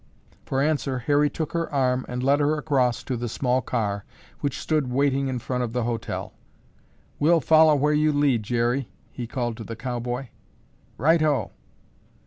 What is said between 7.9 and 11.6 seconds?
you lead, Jerry," he called to the cowboy. "Righto!"